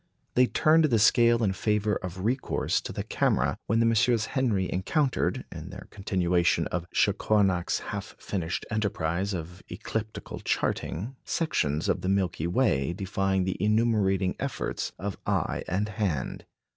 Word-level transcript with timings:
They 0.33 0.47
turned 0.47 0.85
the 0.85 0.97
scale 0.97 1.43
in 1.43 1.53
favour 1.53 1.95
of 1.97 2.25
recourse 2.25 2.81
to 2.81 2.91
the 2.91 3.03
camera 3.03 3.59
when 3.67 3.79
the 3.79 3.85
MM. 3.85 4.25
Henry 4.25 4.67
encountered, 4.71 5.45
in 5.51 5.69
their 5.69 5.85
continuation 5.91 6.65
of 6.69 6.87
Chacornac's 6.91 7.77
half 7.93 8.15
finished 8.17 8.65
enterprise 8.71 9.35
of 9.35 9.61
ecliptical 9.69 10.39
charting, 10.39 11.17
sections 11.23 11.87
of 11.87 12.01
the 12.01 12.09
Milky 12.09 12.47
Way 12.47 12.93
defying 12.93 13.43
the 13.43 13.63
enumerating 13.63 14.35
efforts 14.39 14.91
of 14.97 15.19
eye 15.27 15.63
and 15.67 15.87
hand. 15.89 16.47